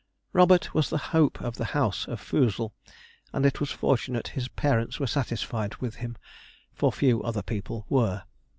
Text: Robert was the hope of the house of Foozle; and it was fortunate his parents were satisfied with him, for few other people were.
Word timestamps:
Robert 0.33 0.73
was 0.73 0.89
the 0.89 0.97
hope 1.13 1.39
of 1.41 1.57
the 1.57 1.63
house 1.77 2.07
of 2.07 2.19
Foozle; 2.19 2.73
and 3.31 3.45
it 3.45 3.59
was 3.59 3.69
fortunate 3.69 4.29
his 4.29 4.47
parents 4.47 4.99
were 4.99 5.05
satisfied 5.05 5.75
with 5.75 5.97
him, 5.97 6.17
for 6.73 6.91
few 6.91 7.21
other 7.21 7.43
people 7.43 7.85
were. 7.87 8.23